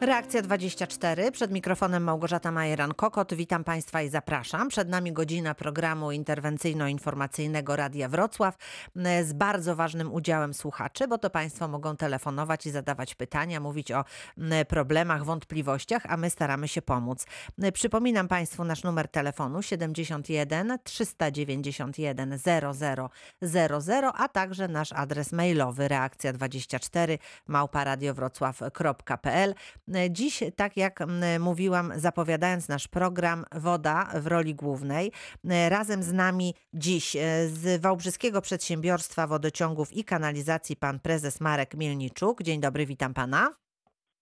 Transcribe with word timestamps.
Reakcja 0.00 0.42
24. 0.42 1.32
Przed 1.32 1.50
mikrofonem 1.50 2.02
Małgorzata 2.02 2.52
Majeran-Kokot. 2.52 3.34
Witam 3.34 3.64
Państwa 3.64 4.02
i 4.02 4.08
zapraszam. 4.08 4.68
Przed 4.68 4.88
nami 4.88 5.12
godzina 5.12 5.54
programu 5.54 6.12
interwencyjno-informacyjnego 6.12 7.76
Radia 7.76 8.08
Wrocław 8.08 8.56
z 9.22 9.32
bardzo 9.32 9.76
ważnym 9.76 10.12
udziałem 10.12 10.54
słuchaczy, 10.54 11.08
bo 11.08 11.18
to 11.18 11.30
Państwo 11.30 11.68
mogą 11.68 11.96
telefonować 11.96 12.66
i 12.66 12.70
zadawać 12.70 13.14
pytania, 13.14 13.60
mówić 13.60 13.92
o 13.92 14.04
problemach, 14.68 15.24
wątpliwościach, 15.24 16.02
a 16.08 16.16
my 16.16 16.30
staramy 16.30 16.68
się 16.68 16.82
pomóc. 16.82 17.26
Przypominam 17.72 18.28
Państwu 18.28 18.64
nasz 18.64 18.82
numer 18.82 19.08
telefonu 19.08 19.62
71 19.62 20.78
391 20.84 22.38
0000, 23.40 24.12
a 24.14 24.28
także 24.28 24.68
nasz 24.68 24.92
adres 24.92 25.32
mailowy 25.32 25.88
reakcja24 25.88 27.18
małparadiowrocław.pl. 27.46 29.54
Dziś, 30.10 30.42
tak 30.56 30.76
jak 30.76 31.00
mówiłam, 31.40 31.92
zapowiadając 31.96 32.68
nasz 32.68 32.88
program 32.88 33.44
Woda 33.54 34.08
w 34.20 34.26
roli 34.26 34.54
głównej, 34.54 35.12
razem 35.68 36.02
z 36.02 36.12
nami 36.12 36.54
dziś 36.74 37.16
e, 37.16 37.20
z 37.48 37.82
Wałbrzyskiego 37.82 38.40
Przedsiębiorstwa 38.40 39.26
Wodociągów 39.26 39.92
i 39.92 40.04
Kanalizacji 40.04 40.76
pan 40.76 41.00
prezes 41.00 41.40
Marek 41.40 41.74
Mielniczuk. 41.74 42.42
Dzień 42.42 42.60
dobry, 42.60 42.86
witam 42.86 43.14
pana. 43.14 43.54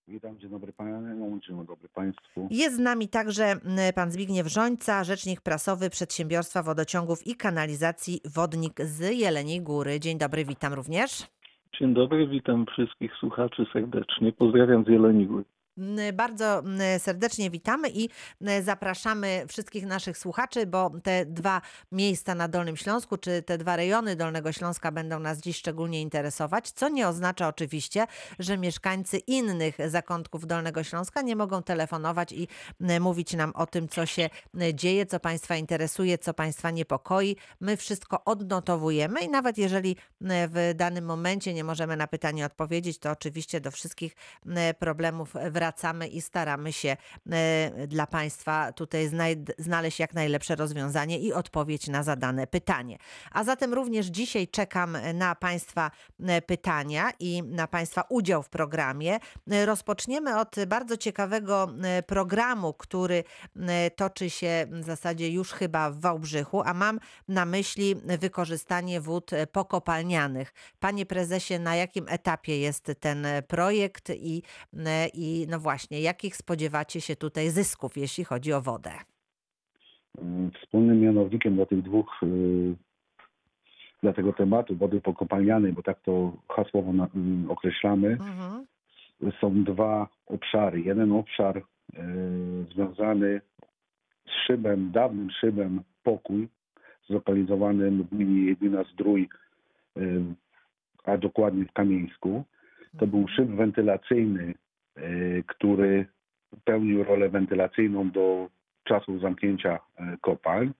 Witam, 0.08 0.38
dzień 0.38 0.50
dobry 0.50 0.72
panu, 0.72 1.40
dzień 1.40 1.66
dobry 1.66 1.88
państwu. 1.88 2.48
Jest 2.50 2.76
z 2.76 2.78
nami 2.78 3.08
także 3.08 3.54
pan 3.94 4.10
Zbigniew 4.10 4.46
Żońca, 4.46 5.04
rzecznik 5.04 5.40
prasowy 5.40 5.90
Przedsiębiorstwa 5.90 6.62
Wodociągów 6.62 7.26
i 7.26 7.36
Kanalizacji 7.36 8.20
Wodnik 8.34 8.80
z 8.80 9.18
Jeleniej 9.18 9.60
Góry. 9.60 10.00
Dzień 10.00 10.18
dobry, 10.18 10.44
witam 10.44 10.72
również. 10.72 11.26
Dzień 11.78 11.94
dobry, 11.94 12.26
witam 12.26 12.66
wszystkich 12.66 13.12
słuchaczy 13.20 13.66
serdecznie. 13.72 14.32
Pozdrawiam 14.32 14.84
z 14.84 14.88
Jeleni 14.88 15.26
Góry. 15.26 15.44
Bardzo 16.12 16.62
serdecznie 16.98 17.50
witamy 17.50 17.90
i 17.90 18.08
zapraszamy 18.62 19.44
wszystkich 19.48 19.86
naszych 19.86 20.18
słuchaczy, 20.18 20.66
bo 20.66 20.90
te 21.02 21.26
dwa 21.26 21.60
miejsca 21.92 22.34
na 22.34 22.48
Dolnym 22.48 22.76
Śląsku, 22.76 23.16
czy 23.16 23.42
te 23.42 23.58
dwa 23.58 23.76
rejony 23.76 24.16
Dolnego 24.16 24.52
Śląska 24.52 24.92
będą 24.92 25.18
nas 25.20 25.38
dziś 25.38 25.56
szczególnie 25.56 26.02
interesować, 26.02 26.70
co 26.70 26.88
nie 26.88 27.08
oznacza 27.08 27.48
oczywiście, 27.48 28.06
że 28.38 28.58
mieszkańcy 28.58 29.18
innych 29.18 29.76
zakątków 29.88 30.46
Dolnego 30.46 30.84
Śląska 30.84 31.22
nie 31.22 31.36
mogą 31.36 31.62
telefonować 31.62 32.32
i 32.32 32.48
mówić 33.00 33.32
nam 33.34 33.52
o 33.54 33.66
tym, 33.66 33.88
co 33.88 34.06
się 34.06 34.30
dzieje, 34.74 35.06
co 35.06 35.20
Państwa 35.20 35.56
interesuje, 35.56 36.18
co 36.18 36.34
Państwa 36.34 36.70
niepokoi. 36.70 37.36
My 37.60 37.76
wszystko 37.76 38.24
odnotowujemy 38.24 39.20
i 39.20 39.28
nawet 39.28 39.58
jeżeli 39.58 39.96
w 40.20 40.72
danym 40.74 41.04
momencie 41.04 41.54
nie 41.54 41.64
możemy 41.64 41.96
na 41.96 42.06
pytanie 42.06 42.46
odpowiedzieć, 42.46 42.98
to 42.98 43.10
oczywiście 43.10 43.60
do 43.60 43.70
wszystkich 43.70 44.16
problemów 44.78 45.34
wracamy 45.50 45.67
i 46.10 46.20
staramy 46.20 46.72
się 46.72 46.96
e, 47.30 47.86
dla 47.86 48.06
Państwa 48.06 48.72
tutaj 48.72 49.10
znaleźć 49.58 49.98
jak 49.98 50.14
najlepsze 50.14 50.56
rozwiązanie 50.56 51.18
i 51.18 51.32
odpowiedź 51.32 51.88
na 51.88 52.02
zadane 52.02 52.46
pytanie. 52.46 52.98
A 53.32 53.44
zatem 53.44 53.74
również 53.74 54.06
dzisiaj 54.06 54.48
czekam 54.48 54.96
na 55.14 55.34
Państwa 55.34 55.90
e, 56.20 56.42
pytania 56.42 57.10
i 57.20 57.42
na 57.42 57.66
Państwa 57.66 58.04
udział 58.08 58.42
w 58.42 58.48
programie. 58.48 59.18
E, 59.50 59.66
Rozpoczniemy 59.66 60.38
od 60.38 60.56
bardzo 60.66 60.96
ciekawego 60.96 61.68
programu, 62.06 62.72
który 62.72 63.24
toczy 63.96 64.30
się 64.30 64.66
w 64.70 64.84
zasadzie 64.84 65.30
już 65.30 65.52
chyba 65.52 65.90
w 65.90 66.00
Wałbrzychu, 66.00 66.62
a 66.62 66.74
mam 66.74 67.00
na 67.28 67.44
myśli 67.44 67.94
wykorzystanie 68.04 69.00
wód 69.00 69.30
pokopalnianych. 69.52 70.52
Panie 70.80 71.06
prezesie, 71.06 71.58
na 71.58 71.76
jakim 71.76 72.06
etapie 72.08 72.60
jest 72.60 72.92
ten 73.00 73.26
projekt 73.48 74.10
i, 74.10 74.42
i 75.14 75.46
no 75.48 75.57
właśnie, 75.58 76.00
jakich 76.00 76.36
spodziewacie 76.36 77.00
się 77.00 77.16
tutaj 77.16 77.50
zysków, 77.50 77.96
jeśli 77.96 78.24
chodzi 78.24 78.52
o 78.52 78.60
wodę? 78.60 78.90
Wspólnym 80.62 81.00
mianownikiem 81.00 81.56
dla 81.56 81.66
tych 81.66 81.82
dwóch, 81.82 82.20
y, 82.22 82.74
dla 84.02 84.12
tego 84.12 84.32
tematu 84.32 84.76
wody 84.76 85.00
pokopalnianej, 85.00 85.72
bo 85.72 85.82
tak 85.82 86.00
to 86.00 86.32
hasłowo 86.48 86.90
mm, 86.90 87.50
określamy, 87.50 88.08
Mhm. 88.08 88.66
są 89.40 89.64
dwa 89.64 90.08
obszary. 90.26 90.80
Jeden 90.80 91.12
obszar 91.12 91.56
y, 91.58 91.62
związany 92.74 93.40
z 94.26 94.46
szybem, 94.46 94.90
dawnym 94.92 95.30
szybem 95.30 95.82
Pokój, 96.02 96.48
zlokalizowanym 97.06 98.02
w 98.02 98.08
gminie 98.10 98.48
Jedlina 98.48 98.84
Zdrój, 98.92 99.28
y, 99.96 100.22
a 101.04 101.16
dokładnie 101.18 101.64
w 101.64 101.72
Kamieńsku. 101.72 102.44
To 102.98 103.06
był 103.06 103.28
szyb 103.28 103.48
wentylacyjny, 103.48 104.42
y, 104.42 104.54
który 105.46 106.06
pełnił 106.64 107.04
rolę 107.04 107.28
wentylacyjną 107.28 108.10
do 108.10 108.48
czasów 108.84 109.20
zamknięcia 109.20 109.74
y, 109.76 110.02
kopalń. 110.20 110.70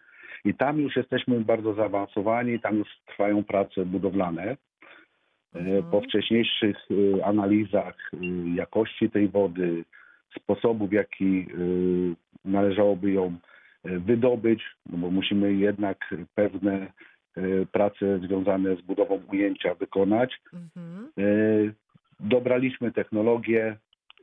I 0.45 0.55
tam 0.55 0.81
już 0.81 0.97
jesteśmy 0.97 1.41
bardzo 1.41 1.75
zaawansowani, 1.75 2.61
tam 2.61 2.77
już 2.77 2.89
trwają 3.07 3.45
prace 3.45 3.85
budowlane. 3.85 4.53
Y, 4.53 4.57
Mhm. 5.55 5.91
Po 5.91 6.01
wcześniejszych 6.01 6.77
analizach 7.25 8.11
jakości 8.55 9.11
tej 9.11 9.29
wody, 9.29 9.85
sposobu 10.37 10.87
w 10.87 10.93
jaki 10.93 11.47
należałoby 12.45 13.13
ją 13.13 13.39
wydobyć, 13.85 14.63
no 14.87 14.99
bo 14.99 15.11
musimy 15.11 15.53
jednak 15.53 16.15
pewne 16.35 16.93
prace 17.73 18.19
związane 18.19 18.77
z 18.77 18.81
budową 18.81 19.21
ujęcia 19.33 19.75
wykonać. 19.75 20.41
Mhm. 20.53 21.09
Dobraliśmy 22.21 22.93
technologię 22.93 23.77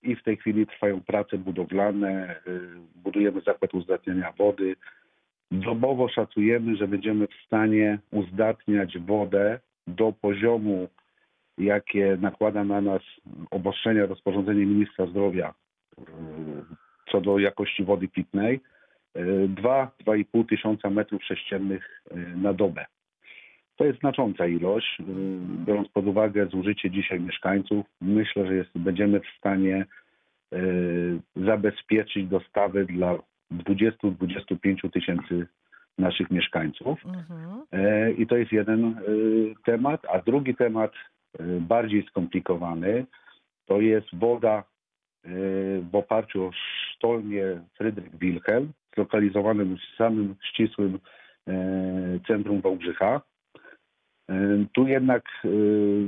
i 0.06 0.16
w 0.16 0.24
tej 0.24 0.38
chwili 0.38 0.68
trwają 0.68 1.02
prace 1.02 1.38
budowlane. 1.38 2.36
y, 2.48 2.60
Budujemy 2.96 3.42
zakład 3.42 3.74
uzdatniania 3.74 4.32
wody. 4.32 4.76
Dobowo 5.52 6.10
szacujemy, 6.10 6.76
że 6.76 6.88
będziemy 6.88 7.28
w 7.28 7.46
stanie 7.46 8.00
uzdatniać 8.12 8.98
wodę 9.00 9.60
do 9.88 10.14
poziomu, 10.22 10.88
jakie 11.58 12.18
nakłada 12.22 12.64
na 12.64 12.82
nas 12.82 13.02
obostrzenia 13.52 14.06
rozporządzenie 14.06 14.66
ministra 14.66 15.06
zdrowia 15.06 15.54
y, 16.00 16.04
co 17.12 17.22
do 17.22 17.40
jakości 17.40 17.84
wody 17.84 18.08
pitnej. 18.08 18.60
2-2,5 19.16 20.50
tysiąca 20.50 20.90
metrów 20.90 21.24
sześciennych 21.24 22.04
y, 22.12 22.38
na 22.38 22.54
dobę. 22.54 22.86
To 23.76 23.86
jest 23.86 24.00
znacząca 24.00 24.48
ilość, 24.48 25.00
y, 25.00 25.04
biorąc 25.66 25.90
pod 25.90 26.08
uwagę 26.08 26.48
zużycie 26.48 26.92
dzisiaj 26.92 27.20
mieszkańców. 27.20 27.86
Myślę, 28.02 28.48
że 28.48 28.56
jest, 28.56 28.70
będziemy 28.76 29.20
w 29.20 29.38
stanie 29.38 29.86
y, 30.54 31.20
zabezpieczyć 31.36 32.28
dostawy 32.28 32.86
dla 32.86 33.18
20-25 33.52 34.92
tysięcy 34.92 35.48
naszych 35.98 36.32
mieszkańców. 36.32 37.06
Mhm. 37.06 37.66
E, 37.72 38.12
I 38.12 38.28
to 38.28 38.38
jest 38.38 38.52
jeden 38.52 38.98
y, 39.08 39.54
temat. 39.66 40.02
A 40.10 40.20
drugi 40.20 40.56
temat, 40.56 40.92
y, 41.40 41.44
bardziej 41.62 42.06
skomplikowany, 42.06 43.06
to 43.66 43.82
jest 43.82 44.08
woda 44.14 44.64
y, 45.26 45.82
w 45.92 45.96
oparciu 45.96 46.44
o 46.44 46.52
sztolnię 46.92 47.62
Frydryk 47.78 48.18
Wilhelm, 48.18 48.72
zlokalizowanym 48.96 49.78
w 49.78 49.98
samym 49.98 50.36
ścisłym 50.52 51.00
centrum 52.28 52.62
Wałbrzycha. 52.62 53.22
Tu 54.74 54.88
jednak 54.88 55.24
y, 55.46 56.08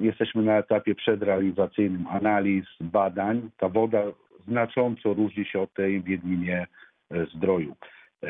jesteśmy 0.00 0.42
na 0.42 0.58
etapie 0.58 0.94
przedrealizacyjnym 0.94 2.06
analiz, 2.06 2.64
badań. 2.80 3.50
Ta 3.56 3.68
woda 3.68 4.02
znacząco 4.48 5.14
różni 5.14 5.44
się 5.44 5.60
od 5.60 5.72
tej 5.74 6.00
w 6.00 6.04
Wiedlinie 6.04 6.66
e, 7.10 7.26
Zdroju. 7.26 7.76
E, 8.22 8.28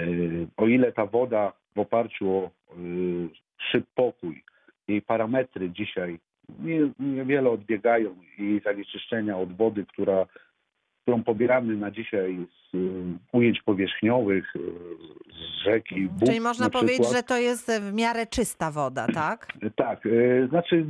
O 0.57 0.67
ile 0.67 0.93
ta 0.93 1.07
woda 1.07 1.53
w 1.77 1.79
oparciu 1.79 2.31
o 2.31 2.51
y, 2.79 3.29
szyb 3.59 3.87
pokój, 3.95 4.43
jej 4.89 5.03
parametry 5.03 5.71
dzisiaj 5.71 6.19
nie- 6.59 6.91
niewiele 7.01 7.51
odbiegają 7.51 8.15
i 8.39 8.61
zanieczyszczenia 8.65 9.39
od 9.39 9.53
wody, 9.53 9.85
która, 9.87 10.27
którą 11.07 11.23
pobieramy 11.23 11.77
na 11.77 11.91
dzisiaj 11.91 12.37
z 12.71 12.75
y, 12.75 12.79
ujęć 13.33 13.63
powierzchniowych, 13.63 14.57
y, 14.57 14.61
z 15.33 15.65
rzeki. 15.65 16.09
Bóg 16.09 16.29
Czyli 16.29 16.41
można 16.41 16.65
na 16.65 16.71
powiedzieć, 16.71 17.13
że 17.13 17.23
to 17.23 17.37
jest 17.37 17.73
w 17.83 17.93
miarę 17.95 18.27
czysta 18.27 18.71
woda, 18.71 19.07
tak? 19.23 19.47
Tak, 19.77 20.07
y, 20.07 20.47
znaczy 20.51 20.87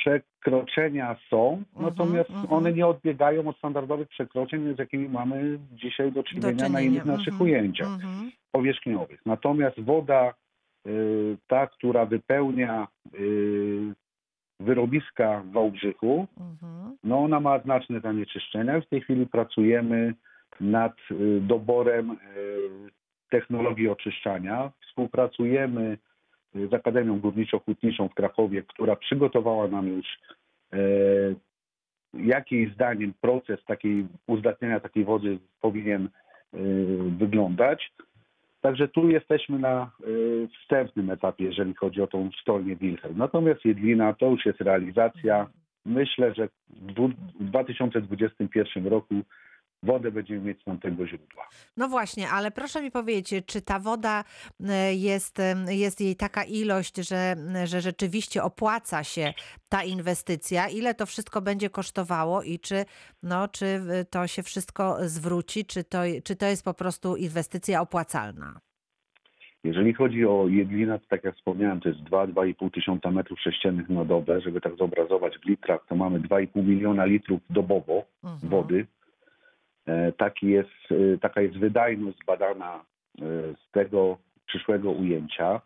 przekroczenia 0.00 1.16
są, 1.30 1.52
Mhm, 1.52 1.86
natomiast 1.86 2.30
mhm. 2.30 2.52
one 2.52 2.72
nie 2.72 2.86
odbiegają 2.86 3.48
od 3.48 3.56
standardowych 3.58 4.08
przekroczeń, 4.08 4.74
z 4.74 4.78
jakimi 4.78 5.08
mamy 5.08 5.58
dzisiaj 5.72 6.12
do 6.12 6.22
czynienia, 6.22 6.46
Do 6.48 6.56
na 6.56 6.66
czynienia. 6.66 6.80
innych 6.80 7.04
naszych 7.04 7.28
Mhm, 7.32 7.42
ujęciach 7.42 7.88
powierzchniowych. 8.52 9.20
Natomiast 9.26 9.80
woda, 9.80 10.34
y, 10.86 11.36
ta, 11.48 11.66
która 11.66 12.06
wypełnia 12.06 12.88
y, 13.14 13.94
wyrobiska 14.60 15.40
w 15.40 15.50
Wałbrzychu, 15.52 16.26
Mhm. 16.40 16.96
no 17.04 17.18
ona 17.18 17.40
ma 17.40 17.58
znaczne 17.58 18.00
zanieczyszczenia. 18.00 18.80
W 18.80 18.86
tej 18.86 19.00
chwili 19.00 19.26
pracujemy 19.26 20.14
nad 20.60 20.96
y, 21.10 21.40
doborem 21.40 22.10
y, 22.10 22.16
technologii 23.30 23.88
oczyszczania. 23.88 24.72
Współpracujemy 24.86 25.98
y, 26.56 26.68
z 26.68 26.74
Akademią 26.74 27.20
Górniczo-Hutniczą 27.20 28.08
w 28.08 28.14
Krakowie, 28.14 28.62
która 28.62 28.96
przygotowała 28.96 29.68
nam 29.68 29.88
już 29.88 30.06
jaki 32.14 32.70
zdaniem 32.74 33.14
proces 33.20 33.64
takiej 33.64 34.06
uzdatniania 34.26 34.80
takiej 34.80 35.04
wody 35.04 35.38
powinien 35.60 36.08
wyglądać. 37.18 37.92
Także 38.66 38.88
tu 38.88 39.08
jesteśmy 39.08 39.58
na 39.58 39.90
y, 40.06 40.48
wstępnym 40.62 41.10
etapie, 41.10 41.44
jeżeli 41.44 41.74
chodzi 41.74 42.02
o 42.02 42.06
tą 42.06 42.30
sztolnię 42.40 42.76
Wilhelm. 42.76 43.18
Natomiast 43.18 43.64
Jedlina 43.64 44.14
to 44.14 44.30
już 44.30 44.46
jest 44.46 44.60
realizacja. 44.60 45.46
Myślę, 45.84 46.34
że 46.34 46.48
w 46.68 47.44
2021 47.44 48.86
roku 48.86 49.14
wodę 49.82 50.10
będziemy 50.10 50.40
mieć 50.40 50.60
z 50.60 50.64
tamtego 50.64 51.06
źródła. 51.06 51.48
No 51.76 51.88
właśnie, 51.88 52.28
ale 52.30 52.50
proszę 52.50 52.82
mi 52.82 52.90
powiedzieć, 52.90 53.46
czy 53.46 53.60
ta 53.62 53.78
woda 53.78 54.24
e, 54.68 54.94
jest, 54.94 55.40
em, 55.40 55.66
jest 55.70 56.00
jej 56.00 56.16
taka 56.16 56.44
ilość, 56.44 56.96
że, 56.96 57.36
że 57.64 57.80
rzeczywiście 57.80 58.42
opłaca 58.42 59.04
się 59.04 59.34
ta 59.68 59.82
inwestycja? 59.82 60.68
Ile 60.68 60.94
to 60.94 61.06
wszystko 61.06 61.40
będzie 61.40 61.70
kosztowało 61.70 62.42
i 62.42 62.58
czy, 62.58 62.84
no, 63.22 63.48
czy 63.48 63.66
y, 63.66 64.04
to 64.10 64.26
się 64.26 64.42
wszystko 64.42 64.96
zwróci, 65.00 65.64
czy 65.64 65.84
to, 65.84 65.98
czy 66.24 66.36
to 66.36 66.46
jest 66.46 66.64
po 66.64 66.74
prostu 66.74 67.16
inwestycja 67.16 67.80
opłacalna? 67.80 68.60
Jeżeli 69.64 69.94
chodzi 69.94 70.26
o 70.26 70.46
Jedlinę, 70.48 70.98
to 70.98 71.06
tak 71.08 71.24
jak 71.24 71.36
wspomniałem, 71.36 71.80
to 71.80 71.88
jest 71.88 72.00
2-2,5 72.00 72.70
tysiąca 72.70 73.10
metrów 73.10 73.40
sześciennych 73.40 73.88
na 73.88 74.04
dobę. 74.04 74.40
Żeby 74.40 74.60
tak 74.60 74.76
zobrazować 74.76 75.38
w 75.38 75.44
litrach, 75.48 75.80
to 75.88 75.94
mamy 75.94 76.20
2,5 76.20 76.64
miliona 76.64 77.04
litrów 77.04 77.40
dobowo 77.50 78.04
Mhm. 78.24 78.50
wody. 78.50 78.86
E, 79.86 80.12
Taki 80.12 80.46
jest, 80.46 80.70
e, 80.90 81.18
taka 81.18 81.40
jest 81.40 81.58
wydajność 81.58 82.18
zbadana 82.22 82.74
e, 82.74 83.22
z 83.54 83.70
tego 83.72 84.18
przyszłego 84.46 84.90
ujęcia. 84.90 85.60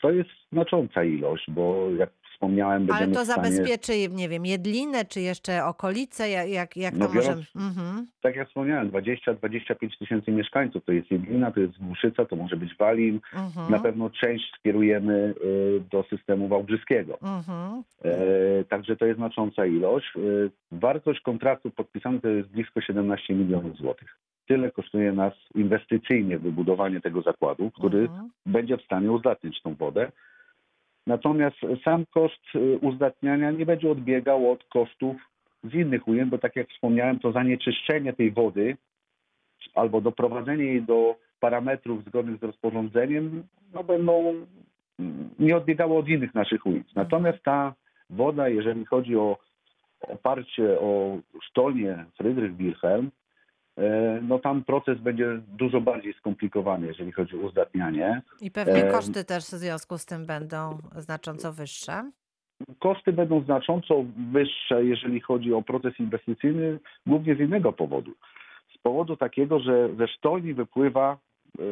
To 0.00 0.10
jest 0.10 0.30
znacząca 0.52 1.04
ilość, 1.04 1.50
bo 1.50 1.90
jak 1.98 2.10
wspomniałem, 2.40 2.86
Ale 2.92 3.08
to 3.08 3.24
stanie, 3.24 3.26
zabezpieczy, 3.50 3.92
nie 4.10 4.28
wiem, 4.28 4.46
Jedlinę, 4.46 5.04
czy 5.04 5.20
jeszcze 5.20 5.64
okolice? 5.64 6.28
Jak, 6.30 6.76
jak, 6.76 6.94
No 6.94 7.06
to 7.08 7.14
może... 7.14 7.28
biorąc- 7.28 7.56
Mhm. 7.56 8.06
tak 8.22 8.36
jak 8.36 8.48
wspomniałem, 8.48 8.90
20-25 8.90 9.98
tysięcy 9.98 10.32
mieszkańców. 10.32 10.84
To 10.84 10.92
jest 10.92 11.10
Jedlina, 11.10 11.50
to 11.50 11.60
jest 11.60 11.78
Głuszyca, 11.78 12.24
to 12.24 12.36
może 12.36 12.56
być 12.56 12.76
Walin. 12.78 13.20
Mhm. 13.34 13.70
Na 13.70 13.78
pewno 13.78 14.10
część 14.10 14.52
skierujemy 14.58 15.34
e, 15.36 15.80
do 15.90 16.02
systemu 16.10 16.48
wałbrzyskiego. 16.48 17.18
Mhm. 17.22 17.82
E, 18.04 18.64
Także 18.64 18.96
to 18.96 19.06
jest 19.06 19.18
znacząca 19.18 19.66
ilość. 19.66 20.06
E, 20.16 20.20
Wartość 20.72 21.20
kontraktu 21.20 21.70
podpisanego 21.70 22.22
to 22.22 22.28
jest 22.28 22.48
blisko 22.48 22.80
17 22.80 23.34
milionów 23.34 23.76
złotych. 23.76 24.16
Tyle 24.48 24.70
kosztuje 24.70 25.12
nas 25.12 25.32
inwestycyjnie 25.54 26.38
wybudowanie 26.38 27.00
tego 27.00 27.22
zakładu, 27.22 27.70
który 27.70 27.98
Mhm. 28.00 28.30
będzie 28.46 28.76
w 28.76 28.82
stanie 28.82 29.12
uzdatnić 29.12 29.62
tą 29.62 29.74
wodę. 29.74 30.12
Natomiast 31.06 31.56
sam 31.84 32.04
koszt 32.06 32.42
e, 32.54 32.58
uzdatniania 32.78 33.50
nie 33.50 33.66
będzie 33.66 33.90
odbiegał 33.90 34.52
od 34.52 34.64
kosztów 34.64 35.16
z 35.64 35.74
innych 35.74 36.08
ujęć, 36.08 36.30
bo 36.30 36.38
tak 36.38 36.56
jak 36.56 36.68
wspomniałem, 36.68 37.18
to 37.18 37.32
zanieczyszczenie 37.32 38.12
tej 38.12 38.30
wody 38.30 38.76
albo 39.74 40.00
doprowadzenie 40.00 40.64
jej 40.64 40.82
do 40.82 41.16
parametrów 41.40 42.04
zgodnych 42.04 42.40
z 42.40 42.42
rozporządzeniem 42.42 43.42
no 43.74 43.84
będą 43.84 44.34
mm, 44.98 45.30
nie 45.38 45.56
odbiegało 45.56 45.98
od 45.98 46.08
innych 46.08 46.34
naszych 46.34 46.66
ujęć. 46.66 46.94
Natomiast 46.94 47.42
ta 47.42 47.74
woda, 48.10 48.48
jeżeli 48.48 48.84
chodzi 48.84 49.16
o 49.16 49.38
oparcie 50.00 50.80
o 50.80 51.18
sztolnię 51.42 52.04
Friedrich 52.16 52.56
Wilhelm, 52.56 53.10
no 54.22 54.38
tam 54.38 54.64
proces 54.64 54.98
będzie 54.98 55.40
dużo 55.48 55.80
bardziej 55.80 56.14
skomplikowany, 56.14 56.86
jeżeli 56.86 57.12
chodzi 57.12 57.36
o 57.36 57.38
uzdatnianie. 57.38 58.22
I 58.40 58.50
pewnie 58.50 58.84
Em. 58.84 58.92
koszty 58.92 59.24
też 59.24 59.44
w 59.44 59.48
związku 59.48 59.98
z 59.98 60.06
tym 60.06 60.26
będą 60.26 60.78
znacząco 60.96 61.52
wyższe. 61.52 62.10
Koszty 62.78 63.12
będą 63.12 63.40
znacząco 63.40 64.04
wyższe, 64.32 64.84
jeżeli 64.84 65.20
chodzi 65.20 65.52
o 65.52 65.62
proces 65.62 66.00
inwestycyjny, 66.00 66.78
głównie 67.06 67.34
z 67.34 67.40
innego 67.40 67.72
powodu. 67.72 68.12
Z 68.74 68.78
powodu 68.78 69.16
takiego, 69.16 69.60
że 69.60 69.88
ze 69.96 70.08
sztolni 70.08 70.54
wypływa 70.54 71.18
e, 71.58 71.62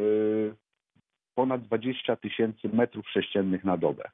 ponad 1.34 1.62
20 1.62 2.16
tysięcy 2.16 2.68
metrów 2.68 3.08
sześciennych 3.08 3.64
na 3.64 3.76
dobę. 3.76 4.04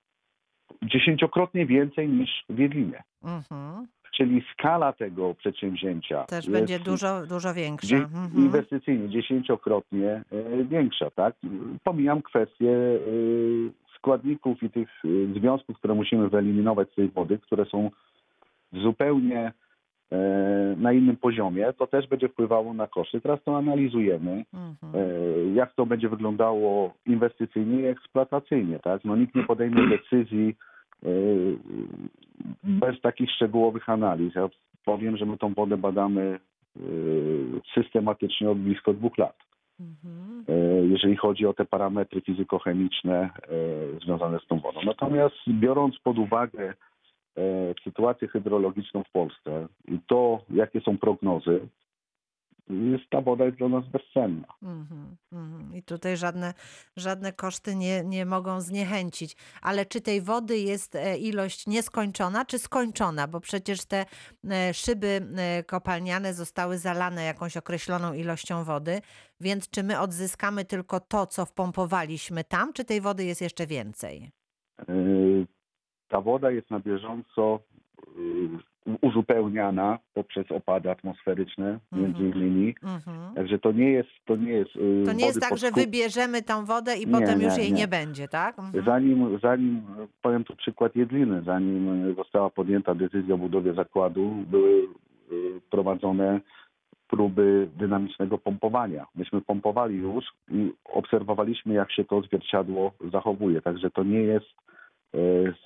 Dziesięciokrotnie 0.83 1.67
więcej 1.67 2.09
niż 2.09 2.45
w 2.49 2.59
Jedlinie. 2.59 3.03
Mhm. 3.23 3.87
Czyli 4.17 4.43
skala 4.53 4.93
tego 4.93 5.35
przedsięwzięcia 5.35 6.25
Też 6.25 6.45
jest 6.47 6.59
będzie 6.59 6.79
dużo, 6.79 7.27
dużo 7.27 7.55
większa. 7.55 7.97
Mhm. 7.97 8.31
inwestycyjnie 8.37 9.09
dziesięciokrotnie 9.09 10.23
e, 10.33 10.65
większa. 10.65 11.11
Tak? 11.11 11.35
Pomijam 11.85 12.23
kwestie 12.23 12.71
e, 12.71 12.99
składników 13.97 14.63
i 14.63 14.71
tych 14.71 14.89
e, 15.05 15.35
związków, 15.41 15.79
które 15.79 15.95
musimy 15.95 16.29
wyeliminować 16.29 16.91
z 16.91 16.95
tej 16.95 17.09
wody, 17.09 17.39
które 17.39 17.65
są 17.65 17.91
zupełnie 18.73 19.53
na 20.77 20.93
innym 20.93 21.17
poziomie. 21.17 21.73
To 21.73 21.87
też 21.87 22.07
będzie 22.09 22.29
wpływało 22.29 22.75
na 22.75 22.87
koszty. 22.87 23.21
Teraz 23.21 23.43
to 23.45 23.57
analizujemy, 23.59 24.45
Mhm. 24.55 25.55
jak 25.55 25.75
to 25.75 25.87
będzie 25.87 26.09
wyglądało 26.09 26.95
inwestycyjnie 27.07 27.81
i 27.81 27.87
eksploatacyjnie. 27.87 28.79
Tak? 28.79 29.05
No, 29.05 29.17
nikt 29.17 29.35
nie 29.35 29.43
podejmie 29.43 29.89
decyzji 29.89 30.57
bez 32.65 33.01
takich 33.01 33.31
szczegółowych 33.31 33.89
analiz. 33.89 34.35
Ja 34.35 34.49
powiem, 34.85 35.17
że 35.17 35.27
my 35.27 35.39
tą 35.39 35.55
wodę 35.55 35.77
badamy 35.77 36.39
e, 36.77 36.81
systematycznie 37.75 38.51
od 38.51 38.59
blisko 38.59 38.93
dwóch 38.95 39.19
lat. 39.19 39.37
Mhm. 39.81 40.45
E, 40.49 40.87
jeżeli 40.87 41.17
chodzi 41.17 41.47
o 41.47 41.53
te 41.53 41.65
parametry 41.65 42.21
fizykochemiczne 42.21 43.17
e, 43.17 43.31
związane 44.05 44.39
z 44.39 44.47
tą 44.47 44.61
wodą. 44.61 44.81
Natomiast 44.87 45.35
biorąc 45.49 45.99
pod 45.99 46.19
uwagę 46.19 46.75
e, 47.37 47.75
sytuację 47.85 48.29
hydrologiczną 48.29 49.03
w 49.03 49.11
Polsce 49.11 49.67
i 49.89 49.99
to, 50.07 50.41
jakie 50.51 50.81
są 50.81 50.99
prognozy, 50.99 51.61
jest 52.71 53.11
ta 53.11 53.21
woda 53.21 53.45
jest 53.45 53.59
dla 53.59 53.69
nas 53.69 53.85
bezcenna. 53.89 54.55
Mhm, 54.63 55.17
mhm. 55.33 55.75
I 55.75 55.83
tutaj 55.83 56.17
żadne, 56.17 56.55
żadne 56.97 57.33
koszty 57.33 57.77
nie, 57.77 58.05
nie 58.05 58.27
mogą 58.27 58.61
zniechęcić. 58.61 59.37
Ale 59.63 59.87
czy 59.87 60.01
tej 60.01 60.21
wody 60.21 60.59
jest 60.59 60.95
e, 60.95 61.19
ilość 61.19 61.67
nieskończona, 61.67 62.45
czy 62.45 62.59
skończona? 62.59 63.29
Bo 63.29 63.41
przecież 63.41 63.85
te 63.85 64.05
e, 64.51 64.75
szyby 64.75 65.21
e, 65.37 65.65
kopalniane 65.65 66.35
zostały 66.35 66.79
zalane 66.79 67.25
jakąś 67.25 67.57
określoną 67.57 68.13
ilością 68.13 68.65
wody, 68.65 69.01
więc 69.41 69.71
czy 69.71 69.83
my 69.83 70.01
odzyskamy 70.01 70.65
tylko 70.65 71.01
to, 71.01 71.27
co 71.27 71.47
wpompowaliśmy 71.47 72.45
tam, 72.45 72.73
czy 72.73 72.85
tej 72.85 73.01
wody 73.01 73.25
jest 73.25 73.41
jeszcze 73.41 73.67
więcej? 73.67 74.31
Ta 76.09 76.21
woda 76.21 76.51
jest 76.51 76.71
na 76.71 76.81
bieżąco 76.81 77.61
e, 77.99 78.70
uzupełniana 79.01 79.99
poprzez 80.15 80.53
opady 80.53 80.91
atmosferyczne 80.91 81.79
między 81.93 82.25
Mhm. 82.25 82.35
innymi. 82.35 82.75
Mhm. 82.83 83.35
Także 83.35 83.59
to 83.59 83.73
nie 83.73 83.91
jest 83.91 84.09
to 84.27 84.37
nie 84.37 84.53
jest 84.53 84.71
e, 84.77 85.07
To 85.07 85.13
nie 85.13 85.27
jest 85.27 85.41
tak, 85.41 85.59
że 85.59 85.71
wybierzemy 85.71 86.43
tą 86.43 86.65
wodę 86.65 86.97
i 86.97 87.07
Nie, 87.07 87.13
potem 87.13 87.41
już 87.43 87.57
nie, 87.57 87.63
jej 87.63 87.73
nie. 87.73 87.79
nie 87.79 87.89
będzie, 87.89 88.29
tak? 88.29 88.59
Mhm. 88.59 88.85
Zanim, 88.85 89.39
zanim, 89.43 89.83
powiem 90.23 90.45
tu 90.45 90.57
przykład 90.57 90.97
Jedliny, 90.97 91.43
zanim 91.43 92.15
została 92.17 92.51
podjęta 92.51 92.95
decyzja 92.95 93.35
o 93.35 93.39
budowie 93.39 93.75
zakładu, 93.75 94.31
były 94.51 94.71
y, 95.33 95.61
prowadzone 95.71 96.41
próby 97.09 97.69
dynamicznego 97.77 98.39
pompowania. 98.39 99.07
Myśmy 99.15 99.41
pompowali 99.41 99.97
już 99.97 100.25
i 100.51 100.73
obserwowaliśmy, 100.85 101.75
jak 101.75 101.93
się 101.93 102.05
to 102.05 102.23
zwierciadło 102.23 102.93
zachowuje. 103.13 103.61
Także 103.63 103.91
to 103.91 104.03
nie 104.05 104.19
jest 104.23 104.47
y, 104.47 104.53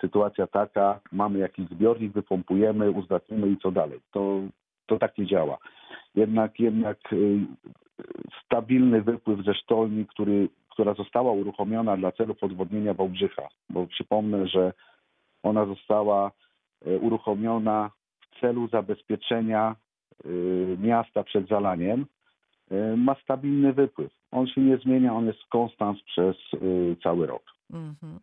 sytuacja 0.01 0.47
taka, 0.47 1.01
mamy 1.13 1.39
jakiś 1.39 1.69
zbiornik, 1.69 2.13
wypompujemy, 2.13 2.91
uzdatnimy 2.91 3.49
i 3.49 3.57
co 3.57 3.71
dalej. 3.71 4.01
To, 4.13 4.41
to 4.87 4.99
tak 4.99 5.19
nie 5.19 5.27
działa. 5.27 5.59
Jednak, 6.15 6.61
jednak 6.61 7.13
y, 7.13 7.39
stabilny 8.45 9.03
wypływ 9.03 9.45
ze 9.45 9.55
sztolni, 9.55 10.07
który, 10.07 10.49
która 10.71 10.95
została 10.95 11.33
uruchomiona 11.33 11.97
dla 11.97 12.13
celów 12.13 12.43
odwodnienia 12.43 12.95
Wałbrzycha, 12.95 13.49
bo 13.71 13.87
przypomnę, 13.87 14.49
że 14.49 14.73
ona 15.43 15.67
została 15.67 16.31
e, 16.87 16.99
uruchomiona 16.99 17.91
w 18.21 18.41
celu 18.41 18.69
zabezpieczenia 18.69 19.77
e, 20.25 20.29
miasta 20.79 21.25
przed 21.25 21.49
zalaniem, 21.49 22.07
e, 22.71 22.97
ma 22.97 23.15
stabilny 23.15 23.73
wypływ. 23.73 24.13
On 24.31 24.47
się 24.47 24.61
nie 24.61 24.77
zmienia, 24.77 25.15
on 25.15 25.27
jest 25.27 25.45
konstans 25.49 26.03
przez 26.03 26.37
e, 26.37 26.59
cały 27.03 27.27
rok. 27.27 27.43
Mhm. 27.73 28.21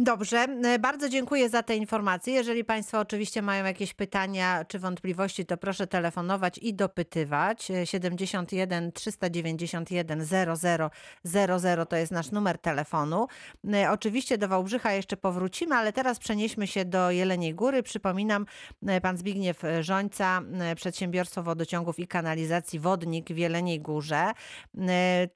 Dobrze, 0.00 0.38
e, 0.64 0.78
bardzo 0.78 1.08
dziękuję 1.08 1.48
za 1.48 1.62
te 1.62 1.76
informacje. 1.76 2.34
Jeżeli 2.34 2.64
Państwo 2.64 2.98
oczywiście 2.98 3.42
mają 3.42 3.64
jakieś 3.64 3.94
pytania 3.94 4.64
czy 4.64 4.78
wątpliwości, 4.78 5.46
to 5.46 5.56
proszę 5.56 5.86
telefonować 5.86 6.58
i 6.58 6.74
dopytywać. 6.74 7.70
E, 7.70 7.86
71 7.86 8.92
391 8.92 10.24
00 10.24 10.90
00 11.24 11.86
to 11.86 11.96
jest 11.96 12.12
nasz 12.12 12.30
numer 12.30 12.58
telefonu. 12.58 13.26
E, 13.74 13.90
Oczywiście 13.90 14.38
do 14.38 14.48
Wałbrzycha 14.48 14.92
jeszcze 14.92 15.16
powrócimy, 15.16 15.74
ale 15.74 15.92
teraz 15.92 16.18
przenieśmy 16.18 16.66
się 16.66 16.84
do 16.84 17.10
Jeleniej 17.10 17.54
Góry. 17.54 17.82
Przypominam, 17.82 18.46
e, 18.86 19.00
pan 19.00 19.16
Zbigniew 19.16 19.62
Żońca, 19.80 20.42
przedsiębiorstwo 20.76 21.42
wodociągów 21.42 21.98
i 21.98 22.06
kanalizacji 22.06 22.78
Wodnik 22.78 23.28
w 23.30 23.36
Jeleniej 23.36 23.80
Górze. 23.80 24.32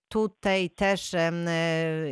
Tutaj 0.09 0.71
też 0.71 1.14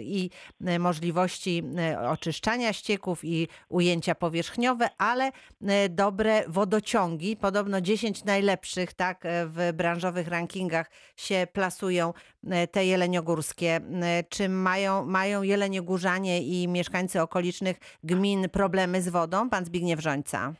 i 0.00 0.30
możliwości 0.78 1.62
oczyszczenia 2.08 2.39
oczyszczania 2.40 2.72
ścieków 2.72 3.24
i 3.24 3.48
ujęcia 3.68 4.14
powierzchniowe, 4.14 4.86
ale 4.98 5.24
e, 5.24 5.88
dobre 5.88 6.42
wodociągi. 6.48 7.36
Podobno 7.36 7.80
10 7.80 8.24
najlepszych 8.24 8.92
tak 8.94 9.26
e, 9.26 9.46
w 9.46 9.76
branżowych 9.76 10.28
rankingach 10.28 10.90
się 11.16 11.46
plasują 11.52 12.12
e, 12.50 12.66
te 12.66 12.84
jeleniogórskie. 12.84 13.80
Czy 14.28 14.48
mają, 14.48 15.06
mają 15.06 15.42
jeleniogórzanie 15.42 16.42
i 16.42 16.68
mieszkańcy 16.68 17.22
okolicznych 17.22 17.76
gmin 18.04 18.48
problemy 18.48 19.02
z 19.02 19.08
wodą? 19.08 19.50
Pan 19.50 19.64
Zbigniew 19.64 20.00
Rzońca. 20.00 20.52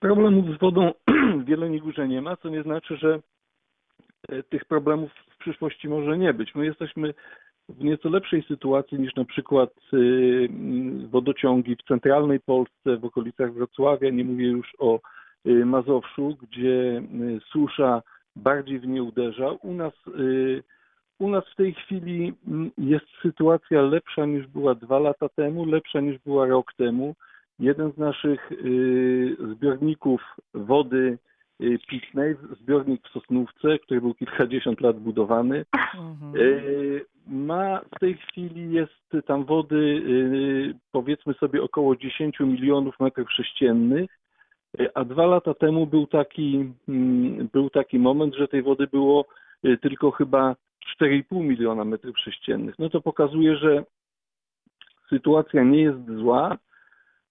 Problemów 0.00 0.56
z 0.56 0.60
wodą 0.60 0.92
w 1.44 1.48
Jeleniej 1.48 1.80
Górze 1.80 2.08
nie 2.08 2.22
ma, 2.22 2.36
co 2.36 2.48
nie 2.48 2.62
znaczy, 2.62 2.96
że 2.96 3.20
tych 4.48 4.64
problemów 4.64 5.10
w 5.34 5.38
przyszłości 5.38 5.88
może 5.88 6.18
nie 6.18 6.34
być. 6.34 6.54
My 6.54 6.64
jesteśmy 6.64 7.14
w 7.78 7.84
nieco 7.84 8.08
lepszej 8.08 8.42
sytuacji 8.42 9.00
niż 9.00 9.14
na 9.14 9.24
przykład 9.24 9.70
y, 9.94 9.96
mm, 10.50 11.08
wodociągi 11.08 11.76
w 11.76 11.88
centralnej 11.88 12.40
Polsce, 12.40 12.96
w 12.96 13.04
okolicach 13.04 13.52
Wrocławia, 13.52 14.10
nie 14.10 14.24
mówię 14.24 14.48
już 14.48 14.72
o 14.78 15.00
y, 15.46 15.66
Mazowszu, 15.66 16.36
gdzie 16.42 17.02
y, 17.02 17.40
susza 17.52 18.02
bardziej 18.36 18.80
w 18.80 18.86
nie 18.86 19.02
uderza. 19.02 19.50
U 19.50 19.74
nas, 19.74 19.92
u 21.18 21.28
nas 21.28 21.44
w 21.52 21.56
tej 21.56 21.74
chwili 21.74 22.32
mm, 22.48 22.70
jest 22.78 23.06
sytuacja 23.22 23.82
lepsza 23.82 24.26
niż 24.26 24.46
była 24.46 24.74
dwa 24.74 24.98
lata 24.98 25.28
temu, 25.28 25.64
lepsza 25.64 26.00
niż 26.00 26.18
była 26.18 26.46
rok 26.46 26.72
temu. 26.76 27.14
Jeden 27.58 27.92
z 27.92 27.98
naszych 27.98 28.52
zbiorników 29.52 30.22
wody 30.54 31.18
pitnej, 31.88 32.34
zbiornik 32.62 33.08
w 33.08 33.12
Sosnówce, 33.12 33.78
który 33.78 34.00
był 34.00 34.14
kilkadziesiąt 34.14 34.80
lat 34.80 34.98
budowany, 34.98 35.64
Mhm. 35.94 36.36
y, 36.36 37.04
ma 37.26 37.80
w 37.96 37.98
tej 38.00 38.14
chwili 38.14 38.72
jest 38.72 39.26
tam 39.26 39.44
wody 39.44 39.76
y, 39.76 40.74
powiedzmy 40.92 41.34
sobie 41.34 41.62
około 41.62 41.96
10 41.96 42.40
milionów 42.40 43.00
metrów 43.00 43.32
sześciennych, 43.32 44.10
a 44.94 45.04
dwa 45.04 45.26
lata 45.26 45.54
temu 45.54 45.86
był 45.86 46.06
taki, 46.06 46.72
mm, 46.88 47.48
był 47.52 47.70
taki 47.70 47.98
moment, 47.98 48.34
że 48.34 48.48
tej 48.48 48.62
wody 48.62 48.86
było 48.86 49.24
tylko 49.82 50.10
chyba 50.10 50.56
4,5 50.96 51.42
miliona 51.44 51.84
metrów 51.84 52.18
sześciennych. 52.18 52.74
No 52.78 52.90
to 52.90 53.00
pokazuje, 53.00 53.56
że 53.56 53.84
sytuacja 55.08 55.64
nie 55.64 55.80
jest 55.80 56.06
zła. 56.06 56.58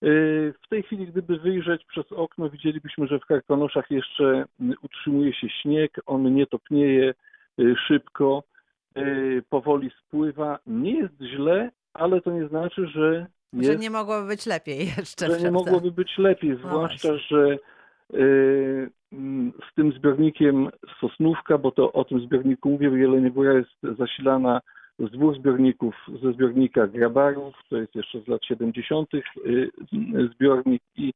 Y, 0.04 0.54
W 0.64 0.68
tej 0.70 0.84
chwili, 0.84 1.08
gdyby 1.08 1.38
wyjrzeć 1.38 1.86
przez 1.86 2.12
okno, 2.12 2.50
widzielibyśmy, 2.50 3.08
że 3.08 3.20
w 3.20 3.26
Karkonoszach 3.26 3.92
jeszcze 3.92 4.46
y, 4.62 4.74
utrzymuje 4.82 5.34
się 5.34 5.50
śnieg, 5.50 6.00
on 6.06 6.36
nie 6.36 6.48
topnieje 6.48 7.14
y, 7.60 7.76
szybko, 7.88 8.44
powoli 9.50 9.92
spływa. 10.00 10.60
Nie 10.68 10.92
jest 10.92 11.14
źle, 11.22 11.72
ale 11.94 12.22
to 12.22 12.32
nie 12.32 12.48
znaczy, 12.48 12.88
że, 12.88 13.28
Że 13.54 13.72
jest, 13.72 13.82
nie 13.82 13.90
mogłoby 13.90 14.28
być 14.28 14.46
lepiej 14.46 14.88
jeszcze. 14.98 15.26
że 15.28 15.42
nie 15.42 15.52
mogłoby 15.52 15.92
być 15.92 16.18
lepiej, 16.18 16.56
zwłaszcza, 16.56 17.18
że 17.18 17.58
mm, 19.14 19.54
z 19.72 19.76
tym 19.76 19.92
zbiornikiem 19.92 20.70
Sosnówka, 21.02 21.58
bo 21.58 21.72
to 21.72 21.92
o 21.92 22.04
tym 22.04 22.20
zbiorniku 22.20 22.70
mówię, 22.70 22.88
Jelenie 22.88 23.32
Góra 23.32 23.54
jest 23.54 23.98
zasilana 23.98 24.62
z 25.00 25.12
dwóch 25.12 25.36
zbiorników, 25.36 25.96
ze 26.24 26.34
zbiornika 26.34 26.88
Grabarów, 26.88 27.56
to 27.70 27.78
jest 27.78 27.96
jeszcze 27.96 28.22
z 28.22 28.28
lat 28.28 28.46
70. 28.46 29.10
y, 29.14 29.22
zbiornik 30.36 30.84
i 30.96 31.14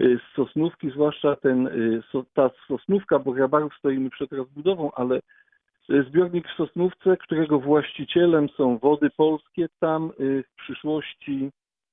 y, 0.00 0.18
z 0.18 0.36
Sosnówki, 0.36 0.90
zwłaszcza 0.90 1.36
ten, 1.36 1.66
y, 1.66 2.02
ta 2.34 2.50
Sosnówka, 2.68 3.18
bo 3.18 3.32
Grabarów 3.32 3.74
stoimy 3.74 4.10
przed 4.10 4.32
rozbudową, 4.32 4.90
ale 4.92 5.20
y, 5.90 6.02
zbiornik 6.02 6.48
w 6.48 6.56
Sosnówce, 6.56 7.16
którego 7.16 7.60
właścicielem 7.60 8.48
są 8.48 8.78
Wody 8.78 9.10
Polskie, 9.10 9.68
tam 9.80 10.10
y, 10.20 10.44
w 10.52 10.62
przyszłości 10.62 11.50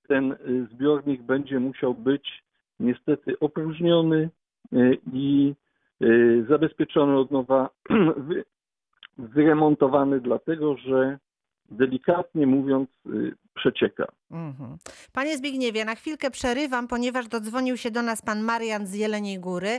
ten 0.08 0.32
y, 0.32 0.68
zbiornik 0.74 1.22
będzie 1.22 1.60
musiał 1.60 1.94
być 1.94 2.44
niestety 2.80 3.40
opróżniony 3.40 4.30
y, 4.74 4.98
i 5.14 5.54
y, 6.02 6.46
zabezpieczony 6.50 7.18
od 7.18 7.32
nowa, 7.32 7.70
wy- 8.28 8.44
wyremontowany, 9.18 10.20
dlatego 10.20 10.78
że 10.78 11.18
delikatnie 11.72 12.48
mówiąc 12.48 12.90
y, 13.06 13.36
przecieka. 13.56 14.06
Mhm. 14.32 14.78
Panie 15.14 15.38
Zbigniewie, 15.38 15.86
na 15.86 15.96
chwilkę 15.96 16.32
przerywam, 16.32 16.88
ponieważ 16.88 17.28
dodzwonił 17.28 17.78
się 17.78 17.92
do 17.92 18.02
nas 18.02 18.22
pan 18.22 18.42
Marian 18.42 18.88
z 18.88 18.94
Jeleniej 18.94 19.40
Góry 19.40 19.70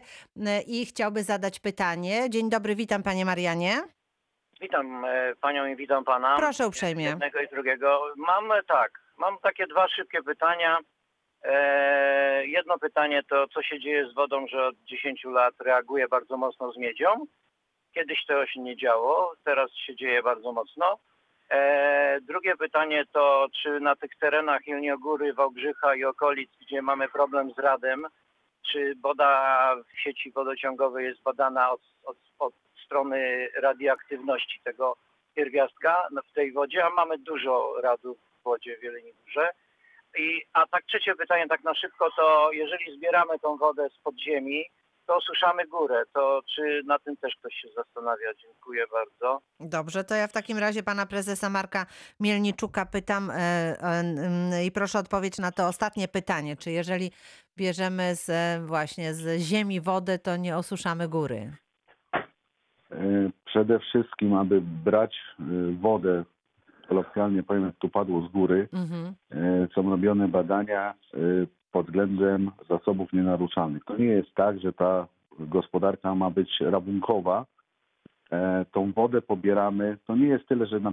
e, 0.47 0.63
i 0.63 0.87
chciałby 0.87 1.23
zadać 1.23 1.61
pytanie. 1.61 2.31
Dzień 2.31 2.51
dobry, 2.51 2.75
witam 2.75 3.03
panie 3.03 3.25
Marianie. 3.25 3.83
Witam 4.61 5.05
e, 5.05 5.35
panią 5.41 5.67
i 5.67 5.77
witam 5.77 6.05
pana. 6.05 6.37
Proszę 6.37 6.67
uprzejmie. 6.67 7.05
Jednego 7.05 7.41
i 7.41 7.49
drugiego. 7.49 8.03
Mam 8.17 8.53
e, 8.53 8.63
tak, 8.63 8.91
mam 9.17 9.39
takie 9.39 9.67
dwa 9.67 9.89
szybkie 9.89 10.23
pytania. 10.23 10.79
E, 11.43 12.47
jedno 12.47 12.79
pytanie 12.79 13.23
to, 13.31 13.49
co 13.49 13.63
się 13.63 13.81
dzieje 13.81 14.09
z 14.11 14.15
wodą, 14.15 14.47
że 14.47 14.67
od 14.67 14.77
10 14.77 15.25
lat 15.25 15.55
reaguje 15.61 16.09
bardzo 16.09 16.37
mocno 16.37 16.73
z 16.73 16.77
miedzią. 16.77 17.27
Kiedyś 17.95 18.25
to 18.27 18.47
się 18.47 18.61
nie 18.61 18.77
działo, 18.77 19.33
teraz 19.45 19.71
się 19.73 19.97
dzieje 19.97 20.23
bardzo 20.23 20.53
mocno. 20.53 20.99
E, 21.51 22.21
drugie 22.21 22.57
pytanie 22.57 23.05
to, 23.13 23.47
czy 23.63 23.81
na 23.81 23.97
tych 23.97 24.17
terenach 24.17 24.67
Jelniogóry, 24.67 25.35
Wałbrzycha 25.35 25.95
i 25.95 26.05
okolic, 26.05 26.51
gdzie 26.61 26.83
mamy 26.83 27.09
problem 27.09 27.53
z 27.55 27.59
radem, 27.59 28.07
czy 28.73 28.95
woda 29.03 29.75
w 29.95 30.01
sieci 30.01 30.33
wodociągowej 30.33 31.07
jest 31.07 31.23
badana 31.23 31.71
od, 31.71 31.81
od, 32.05 32.17
od 32.39 32.55
strony 32.85 33.49
radioaktywności 33.57 34.61
tego 34.65 34.97
pierwiastka 35.35 36.09
no, 36.11 36.23
w 36.23 36.33
tej 36.33 36.53
wodzie, 36.53 36.85
a 36.85 36.91
mamy 36.91 37.19
dużo 37.19 37.75
radów 37.83 38.19
w 38.19 38.45
wodzie 38.45 38.79
w 38.79 38.83
Jeleniej 38.83 39.15
Górze. 39.25 39.51
I, 40.19 40.43
a 40.53 40.67
tak 40.67 40.85
trzecie 40.85 41.15
pytanie, 41.15 41.49
tak 41.49 41.65
na 41.65 41.75
szybko, 41.75 42.11
to 42.17 42.53
jeżeli 42.53 42.97
zbieramy 42.97 43.39
tą 43.39 43.57
wodę 43.57 43.89
z 43.91 43.99
podziemi, 43.99 44.65
to 45.09 45.17
osuszamy 45.17 45.67
górę. 45.67 46.05
To 46.15 46.41
czy 46.55 46.83
na 46.87 46.99
tym 46.99 47.17
też 47.17 47.37
ktoś 47.37 47.55
się 47.55 47.69
zastanawia? 47.77 48.35
Dziękuję 48.43 48.85
bardzo. 48.93 49.41
Dobrze, 49.61 50.05
to 50.05 50.15
ja 50.15 50.27
w 50.27 50.33
takim 50.33 50.59
razie 50.59 50.83
pana 50.83 51.07
prezesa 51.07 51.51
Marka 51.51 51.87
Mielniczuka 52.21 52.87
pytam 52.87 53.31
e, 53.31 53.35
e, 53.35 53.77
mm, 53.83 54.65
i 54.65 54.73
proszę 54.73 54.99
odpowiedź 54.99 55.39
na 55.39 55.53
to 55.53 55.67
ostatnie 55.67 56.09
pytanie. 56.09 56.57
Czy 56.57 56.71
jeżeli 56.71 57.11
bierzemy 57.57 58.15
z, 58.15 58.31
e, 58.31 58.67
właśnie 58.67 59.15
z 59.15 59.41
ziemi 59.41 59.81
wodę, 59.81 60.19
to 60.19 60.37
nie 60.37 60.57
osuszamy 60.57 61.09
góry? 61.09 61.53
Przede 63.45 63.79
wszystkim, 63.79 64.35
aby 64.35 64.61
brać 64.61 65.17
wodę, 65.81 66.25
kolokwialnie 66.89 67.43
powiem, 67.43 67.65
jak 67.65 67.77
tu 67.77 67.89
padło 67.89 68.23
z 68.23 68.29
góry, 68.33 68.69
Mhm. 68.73 69.15
e, 69.31 69.69
są 69.75 69.91
robione 69.91 70.29
badania 70.29 70.95
e, 71.15 71.19
pod 71.73 71.87
względem 71.87 72.51
zasobów 72.69 73.13
nienaruszalnych. 73.13 73.85
To 73.85 73.97
nie 73.97 74.05
jest 74.07 74.35
tak, 74.35 74.61
że 74.61 74.73
ta 74.73 75.07
gospodarka 75.39 76.15
ma 76.15 76.31
być 76.31 76.61
rabunkowa. 76.61 77.47
E, 78.33 78.65
Tą 78.73 78.93
wodę 78.93 79.23
pobieramy. 79.23 79.97
To 80.07 80.17
nie 80.17 80.27
jest 80.27 80.47
tyle, 80.49 80.67
że 80.67 80.81
na 80.81 80.93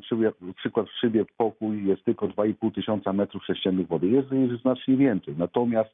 przykład, 0.55 0.87
w 0.89 0.99
szybie 0.99 1.25
pokój 1.37 1.85
jest 1.85 2.03
tylko 2.05 2.27
2,5 2.27 2.71
tysiąca 2.71 3.13
metrów 3.13 3.45
sześciennych 3.45 3.87
wody. 3.87 4.07
Jest 4.07 4.31
jest 4.31 4.61
znacznie 4.61 4.97
więcej. 4.97 5.35
Natomiast 5.37 5.89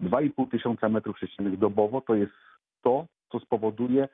2,5 0.00 0.50
tysiąca 0.50 0.88
metrów 0.88 1.18
sześciennych 1.18 1.58
dobowo 1.58 2.00
to 2.00 2.14
jest 2.14 2.32
to, 2.82 3.06
co 3.32 3.40
spowoduje, 3.40 4.08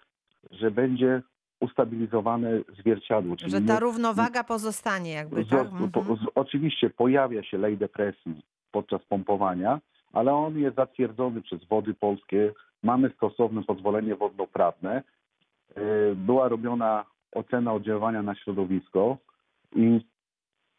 że 0.51 0.71
będzie 0.71 1.23
ustabilizowane 1.61 2.51
zwierciadło. 2.79 3.37
Czyli 3.37 3.51
Że 3.51 3.61
nie- 3.61 3.67
ta 3.69 3.81
równowaga 3.81 4.45
pozostanie 4.45 5.13
jakby, 5.13 5.45
z, 5.45 5.49
tak? 5.49 5.69
po, 5.93 6.01
Mhm. 6.01 6.17
z, 6.17 6.21
oczywiście 6.35 6.91
pojawia 6.91 7.43
się 7.43 7.59
lej 7.59 7.77
depresji 7.77 8.43
podczas 8.73 9.05
pompowania, 9.05 9.81
ale 10.13 10.33
on 10.35 10.59
jest 10.59 10.77
zatwierdzony 10.77 11.43
przez 11.43 11.65
wody 11.65 11.95
polskie. 11.95 12.53
Mamy 12.83 13.11
stosowne 13.17 13.63
pozwolenie 13.63 14.17
wodnoprawne. 14.17 15.03
Yy, 15.77 15.83
Była 16.17 16.49
robiona 16.49 17.05
ocena 17.33 17.73
oddziaływania 17.73 18.23
na 18.23 18.35
środowisko 18.35 19.17
i 19.77 20.01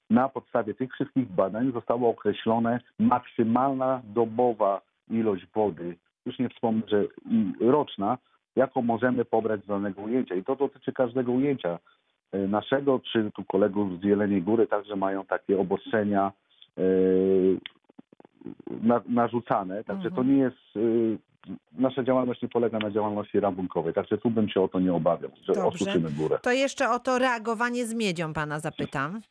na 0.10 0.30
podstawie 0.30 0.74
tych 0.74 0.94
wszystkich 0.94 1.28
badań 1.32 1.72
zostało 1.74 2.10
określone 2.10 2.80
maksymalna 3.00 4.02
dobowa 4.04 4.82
ilość 5.10 5.46
wody, 5.56 5.96
już 6.26 6.40
nie 6.40 6.50
wspomnę, 6.50 6.82
że 6.88 7.04
roczna, 7.60 8.18
jaką 8.56 8.82
możemy 8.82 9.26
pobrać 9.26 9.64
z 9.64 9.68
danego 9.68 10.02
ujęcia. 10.02 10.36
I 10.36 10.44
to 10.44 10.56
dotyczy 10.56 10.94
każdego 10.94 11.32
ujęcia 11.32 11.80
e, 12.32 12.38
naszego, 12.48 13.00
czy 13.12 13.32
tu 13.36 13.44
kolegów 13.44 14.00
z 14.02 14.04
Jeleniej 14.04 14.42
Góry 14.42 14.68
także 14.68 14.96
mają 14.96 15.26
takie 15.26 15.60
obostrzenia 15.60 16.32
e, 16.78 16.82
na, 18.82 19.02
narzucane. 19.10 19.84
Także 19.84 20.10
to 20.12 20.22
Mhm. 20.22 20.28
nie 20.36 20.38
jest, 20.44 20.58
e, 20.76 20.80
nasza 21.82 22.04
działalność 22.04 22.42
nie 22.42 22.50
polega 22.50 22.80
na 22.80 22.92
działalności 22.92 23.40
rabunkowej. 23.40 23.94
Także 23.94 24.18
tu 24.18 24.30
bym 24.30 24.50
się 24.50 24.62
o 24.62 24.68
to 24.68 24.80
nie 24.80 24.94
obawiał, 24.94 25.32
że 25.48 25.54
Dobrze. 25.54 25.68
osuszymy 25.68 26.12
górę. 26.12 26.40
To 26.42 26.52
jeszcze 26.52 26.90
o 26.90 27.00
to 27.00 27.20
reagowanie 27.20 27.86
z 27.86 27.94
miedzią 27.94 28.34
pana 28.34 28.60
zapytam. 28.60 29.22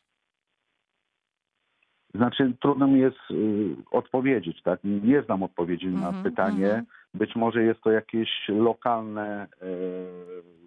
Znaczy 2.15 2.53
trudno 2.61 2.87
mi 2.87 2.99
jest 2.99 3.17
y, 3.31 3.75
odpowiedzieć, 3.91 4.61
tak? 4.63 4.79
Nie 4.83 5.21
znam 5.21 5.43
odpowiedzi 5.43 5.85
Mhm, 5.87 6.15
na 6.15 6.23
pytanie. 6.23 6.65
mhm. 6.65 6.85
Być 7.13 7.35
może 7.35 7.63
jest 7.63 7.81
to 7.81 7.91
jakieś 7.91 8.29
lokalne 8.49 9.47
y, 9.61 10.59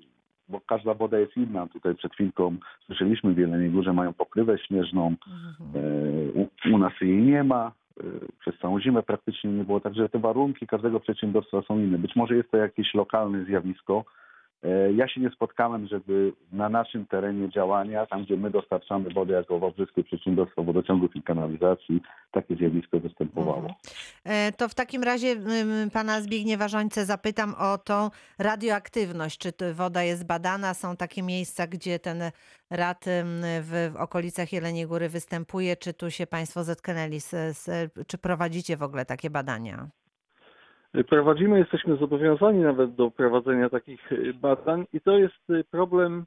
bo 0.48 0.60
każda 0.60 0.94
woda 0.94 1.18
jest 1.18 1.36
inna. 1.36 1.66
Tutaj 1.66 1.94
przed 1.94 2.12
chwilką 2.12 2.56
słyszeliśmy 2.86 3.34
w 3.34 3.38
Jeleniej 3.38 3.70
Górze 3.70 3.92
mają 3.92 4.12
pokrywę 4.12 4.58
śnieżną, 4.58 5.14
Mhm. 5.26 5.84
e, 5.84 6.32
u, 6.32 6.74
u 6.74 6.78
nas 6.78 6.92
jej 7.00 7.22
nie 7.22 7.44
ma. 7.44 7.72
e, 8.00 8.02
Przez 8.40 8.58
całą 8.58 8.80
zimę 8.80 9.02
praktycznie 9.02 9.50
nie 9.50 9.64
było, 9.64 9.80
także 9.80 10.08
te 10.08 10.18
warunki 10.18 10.66
każdego 10.66 11.00
przedsiębiorstwa 11.00 11.62
są 11.62 11.78
inne. 11.78 11.98
Być 11.98 12.16
może 12.16 12.36
jest 12.36 12.50
to 12.50 12.56
jakieś 12.56 12.94
lokalne 12.94 13.44
zjawisko. 13.44 14.04
E, 14.62 14.92
Ja 14.92 15.08
się 15.08 15.20
nie 15.20 15.30
spotkałem, 15.30 15.86
żeby 15.86 16.32
na 16.52 16.68
naszym 16.68 17.06
terenie 17.06 17.48
działania, 17.48 18.06
tam 18.06 18.24
gdzie 18.24 18.36
my 18.36 18.50
dostarczamy 18.50 19.10
wodę 19.10 19.34
jako 19.34 19.58
Wałbrzyskie 19.58 20.04
Przedsiębiorstwo 20.04 20.64
Wodociągów 20.64 21.16
i 21.16 21.22
Kanalizacji, 21.22 22.00
takie 22.32 22.56
zjawisko 22.56 23.00
występowało. 23.00 23.56
Mhm. 23.56 23.74
E, 24.24 24.52
To 24.52 24.68
w 24.68 24.74
takim 24.74 25.02
razie 25.02 25.36
pana 25.92 26.20
Zbigniewa 26.20 26.68
Żońce 26.68 27.04
zapytam 27.04 27.54
o 27.58 27.78
tą 27.78 28.10
radioaktywność. 28.38 29.38
Czy 29.38 29.74
woda 29.74 30.02
jest 30.02 30.26
badana? 30.26 30.74
Są 30.74 30.96
takie 30.96 31.22
miejsca, 31.22 31.66
gdzie 31.66 31.98
ten 31.98 32.22
rad 32.70 33.04
w 33.62 33.92
okolicach 33.98 34.52
Jeleniej 34.52 34.86
Góry 34.86 35.08
występuje? 35.08 35.76
Czy 35.76 35.94
tu 35.94 36.10
się 36.10 36.26
państwo 36.26 36.64
zetknęli? 36.64 37.20
Z, 37.20 37.56
z, 37.58 37.92
czy 38.06 38.18
prowadzicie 38.18 38.76
w 38.76 38.82
ogóle 38.82 39.04
takie 39.04 39.30
badania? 39.30 39.88
Prowadzimy, 41.08 41.58
jesteśmy 41.58 41.96
zobowiązani 41.96 42.58
nawet 42.58 42.94
do 42.94 43.10
prowadzenia 43.10 43.70
takich 43.70 44.12
y, 44.12 44.34
badań 44.34 44.86
i 44.92 45.00
to 45.00 45.18
jest 45.18 45.50
y, 45.50 45.64
problem, 45.70 46.24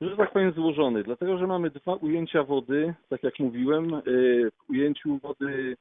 że 0.00 0.16
tak 0.16 0.32
powiem, 0.32 0.52
złożony, 0.52 1.02
dlatego 1.02 1.38
że 1.38 1.46
mamy 1.46 1.70
dwa 1.70 1.94
ujęcia 1.94 2.42
wody, 2.42 2.94
tak 3.08 3.22
jak 3.22 3.38
mówiłem, 3.38 3.94
y, 3.94 4.50
w 4.50 4.70
ujęciu 4.70 5.18
wody 5.18 5.76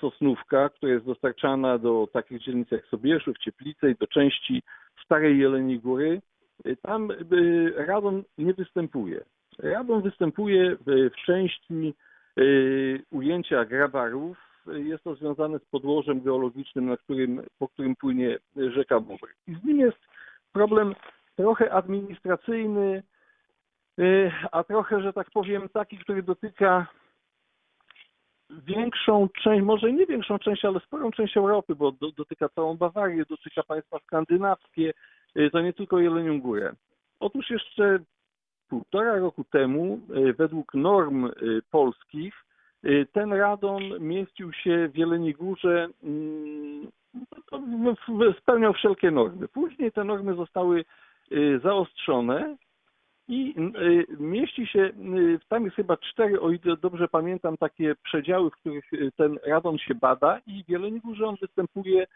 Sosnówka, 0.00 0.68
która 0.68 0.92
jest 0.92 1.06
dostarczana 1.06 1.78
do 1.78 2.08
takich 2.12 2.42
dzielnic 2.42 2.70
jak 2.70 2.86
Sobieszów, 2.86 3.38
Cieplice 3.38 3.90
i 3.90 3.94
do 3.94 4.06
części 4.06 4.62
Starej 5.04 5.38
Jeleniej 5.38 5.80
Góry, 5.80 6.20
tam 6.82 7.08
radon 7.76 8.22
nie 8.38 8.54
występuje. 8.54 9.24
Radon 9.58 10.02
występuje 10.02 10.76
w, 10.86 11.10
części 11.26 11.94
ujęcia 13.10 13.64
grabarów, 13.64 14.53
jest 14.66 15.04
to 15.04 15.14
związane 15.14 15.58
z 15.58 15.64
podłożem 15.64 16.20
geologicznym, 16.20 16.86
na 16.86 16.96
którym, 16.96 17.42
po 17.58 17.68
którym 17.68 17.96
płynie 17.96 18.38
rzeka 18.56 19.00
Bóbr. 19.00 19.28
I 19.46 19.54
z 19.54 19.64
nim 19.64 19.80
jest 19.80 19.98
problem 20.52 20.94
trochę 21.36 21.72
administracyjny, 21.72 23.02
y, 23.98 24.32
a 24.52 24.64
trochę, 24.64 25.02
że 25.02 25.12
tak 25.12 25.30
powiem, 25.30 25.68
taki, 25.68 25.98
który 25.98 26.22
dotyka 26.22 26.86
większą 28.50 29.28
część, 29.42 29.64
może 29.64 29.92
nie 29.92 30.06
większą 30.06 30.38
część, 30.38 30.64
ale 30.64 30.80
sporą 30.80 31.10
część 31.10 31.36
Europy, 31.36 31.74
bo 31.74 31.92
do, 31.92 32.10
dotyka 32.12 32.48
całą 32.48 32.76
Bawarię, 32.76 33.24
dotyka 33.30 33.62
państwa 33.62 33.98
skandynawskie, 33.98 34.92
y, 35.36 35.50
to 35.50 35.60
nie 35.60 35.72
tylko 35.72 35.98
Jelenią 35.98 36.40
Górę. 36.40 36.72
Otóż 37.20 37.50
jeszcze 37.50 37.98
półtora 38.68 39.18
roku 39.18 39.44
temu, 39.44 40.00
y, 40.16 40.32
według 40.32 40.74
norm 40.74 41.30
polskich, 41.70 42.44
Ten 43.12 43.32
radon 43.32 43.82
mieścił 44.00 44.52
się 44.52 44.88
w 44.88 44.96
Jeleniej 44.96 45.32
Górze, 45.32 45.88
mm, 46.02 46.88
spełniał 48.38 48.72
wszelkie 48.72 49.10
normy. 49.10 49.48
Później 49.48 49.92
te 49.92 50.04
normy 50.04 50.34
zostały 50.34 50.84
y, 51.32 51.60
zaostrzone 51.62 52.56
i 53.28 53.54
y, 53.58 54.06
mieści 54.18 54.66
się, 54.66 54.80
y, 54.80 55.38
tam 55.48 55.64
jest 55.64 55.76
chyba 55.76 55.96
cztery, 55.96 56.40
o 56.40 56.50
ile 56.50 56.76
dobrze 56.76 57.08
pamiętam, 57.08 57.56
takie 57.56 57.94
przedziały, 58.02 58.50
w 58.50 58.54
których 58.54 58.92
y, 58.92 59.12
ten 59.16 59.38
radon 59.46 59.78
się 59.78 59.94
bada 59.94 60.40
i 60.46 60.64
w 60.64 60.68
Jeleniej 60.68 61.00
Górze 61.00 61.26
on 61.26 61.36
występuje 61.40 62.06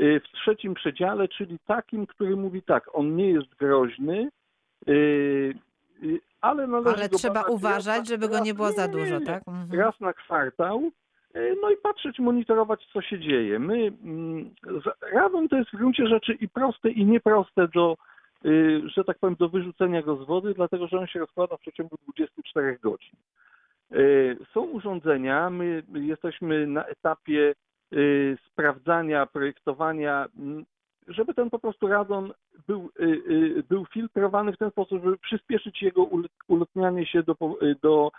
y, 0.00 0.20
w 0.20 0.28
trzecim 0.28 0.74
przedziale, 0.74 1.28
czyli 1.28 1.58
takim, 1.66 2.06
który 2.06 2.36
mówi 2.36 2.62
tak, 2.62 2.90
on 2.92 3.16
nie 3.16 3.30
jest 3.30 3.54
groźny, 3.54 4.28
y, 4.88 4.92
y, 4.92 5.35
ale 6.46 6.66
należy 6.66 6.96
Ale 6.96 7.08
trzeba 7.08 7.42
uważać, 7.42 7.86
raz 7.86 7.98
na- 7.98 8.04
żeby 8.04 8.28
go 8.28 8.38
nie 8.40 8.54
było 8.54 8.72
za 8.72 8.88
dużo, 8.88 9.20
tak? 9.20 9.42
Mhm. 9.48 9.80
raz 9.80 10.00
na 10.00 10.12
kwartał, 10.12 10.90
e, 11.34 11.40
no 11.62 11.70
i 11.70 11.76
patrzeć, 11.76 12.18
monitorować, 12.18 12.86
co 12.92 13.02
się 13.02 13.18
dzieje. 13.20 13.58
My, 13.58 13.92
mm, 14.04 14.50
radon 15.12 15.48
to 15.48 15.56
jest 15.56 15.70
w 15.70 15.76
gruncie 15.76 16.06
rzeczy 16.06 16.32
i 16.32 16.48
proste, 16.48 16.90
i 16.90 17.04
nieproste 17.06 17.68
do, 17.68 17.96
y, 18.44 18.82
że 18.96 19.04
tak 19.04 19.18
powiem, 19.18 19.36
do 19.38 19.48
wyrzucenia 19.48 20.02
go 20.02 20.16
z 20.16 20.26
wody, 20.26 20.54
dlatego 20.54 20.86
że 20.88 20.98
on 20.98 21.06
się 21.06 21.18
rozkłada 21.20 21.56
w 21.56 21.60
przeciągu 21.60 21.96
24 22.02 22.78
godzin. 22.82 23.14
E, 23.92 23.96
Są 24.54 24.60
urządzenia, 24.60 25.50
my 25.50 25.82
jesteśmy 25.94 26.66
na 26.66 26.84
etapie 26.84 27.54
y, 27.92 28.38
sprawdzania, 28.46 29.26
projektowania, 29.26 30.26
żeby 31.08 31.34
ten 31.34 31.50
po 31.50 31.58
prostu 31.58 31.86
radon 31.86 32.32
był, 32.68 32.90
y, 33.00 33.04
y, 33.04 33.62
był 33.68 33.84
filtrowany 33.86 34.52
w 34.52 34.58
ten 34.58 34.70
sposób, 34.70 35.04
żeby 35.04 35.18
przyspieszyć 35.18 35.82
jego 35.82 36.02
ul- 36.02 36.28
ulotnianie 36.48 37.06
się 37.06 37.22
do, 37.22 37.36
y, 37.62 37.76
do, 37.82 38.10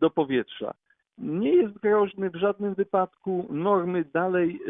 do 0.00 0.10
powietrza. 0.10 0.74
Nie 1.18 1.54
jest 1.54 1.78
groźny 1.78 2.30
w 2.30 2.36
żadnym 2.36 2.74
wypadku, 2.74 3.46
normy 3.50 4.04
dalej, 4.12 4.60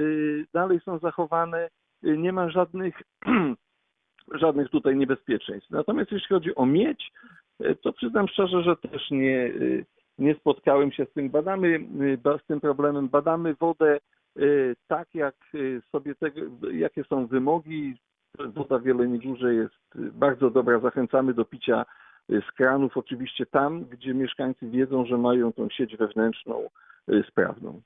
dalej 0.53 0.81
są 0.81 0.99
zachowane, 0.99 1.69
nie 2.03 2.33
ma 2.33 2.51
żadnych, 2.51 3.03
żadnych 4.43 4.71
tutaj 4.71 4.97
niebezpieczeństw. 4.97 5.71
Natomiast 5.71 6.13
jeśli 6.13 6.29
chodzi 6.29 6.55
o 6.55 6.67
miedź, 6.67 7.13
to 7.83 7.93
przyznam 7.93 8.29
szczerze, 8.29 8.63
że 8.63 8.77
też 8.77 9.11
nie, 9.11 9.53
nie 10.19 10.35
spotkałem 10.35 10.93
się 10.93 11.05
z 11.05 11.13
tym. 11.13 11.31
Badamy 11.31 11.81
ba- 12.23 12.39
z 12.39 12.47
tym 12.47 12.61
problemem, 12.61 13.09
badamy 13.09 13.55
wodę 13.55 13.99
tak, 14.87 15.15
jak 15.15 15.35
y, 15.55 15.83
sobie 15.93 16.15
tego, 16.15 16.41
jakie 16.73 17.05
są 17.05 17.27
wymogi. 17.27 17.95
Woda 18.39 18.79
w 18.79 18.87
Jeleniej 18.87 19.21
Górze 19.21 19.55
jest 19.55 19.97
y, 19.97 20.13
bardzo 20.13 20.51
dobra. 20.51 20.79
Zachęcamy 20.79 21.35
do 21.35 21.45
picia 21.45 21.87
y, 22.31 22.43
z 22.49 22.53
kranów, 22.53 22.97
oczywiście 22.97 23.47
tam, 23.47 23.85
gdzie 23.85 24.15
mieszkańcy 24.15 24.71
wiedzą, 24.71 25.07
że 25.07 25.19
mają 25.19 25.53
tą 25.53 25.69
sieć 25.69 25.97
wewnętrzną 25.97 26.69
y, 27.13 27.25
sprawną. 27.29 27.81